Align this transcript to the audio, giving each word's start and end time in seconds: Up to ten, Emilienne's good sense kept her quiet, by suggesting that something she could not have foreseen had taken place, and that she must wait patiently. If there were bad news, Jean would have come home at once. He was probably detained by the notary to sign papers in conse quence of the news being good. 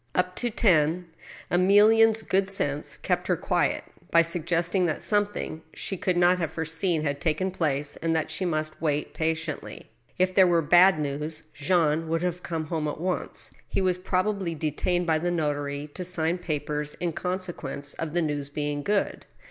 Up 0.15 0.35
to 0.37 0.49
ten, 0.49 1.09
Emilienne's 1.51 2.23
good 2.23 2.49
sense 2.49 2.97
kept 2.97 3.27
her 3.27 3.35
quiet, 3.37 3.83
by 4.09 4.23
suggesting 4.23 4.87
that 4.87 5.03
something 5.03 5.61
she 5.75 5.95
could 5.95 6.17
not 6.17 6.39
have 6.39 6.51
foreseen 6.53 7.03
had 7.03 7.21
taken 7.21 7.51
place, 7.51 7.97
and 7.97 8.15
that 8.15 8.31
she 8.31 8.43
must 8.43 8.81
wait 8.81 9.13
patiently. 9.13 9.91
If 10.17 10.33
there 10.33 10.47
were 10.47 10.63
bad 10.63 10.99
news, 10.99 11.43
Jean 11.53 12.07
would 12.07 12.23
have 12.23 12.41
come 12.41 12.65
home 12.65 12.87
at 12.87 12.99
once. 12.99 13.51
He 13.67 13.79
was 13.79 13.99
probably 13.99 14.55
detained 14.55 15.05
by 15.05 15.19
the 15.19 15.29
notary 15.29 15.85
to 15.93 16.03
sign 16.03 16.39
papers 16.39 16.95
in 16.99 17.13
conse 17.13 17.53
quence 17.53 17.93
of 17.99 18.13
the 18.13 18.23
news 18.23 18.49
being 18.49 18.81
good. 18.81 19.27